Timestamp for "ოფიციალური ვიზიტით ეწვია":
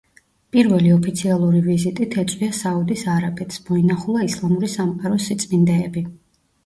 0.93-2.57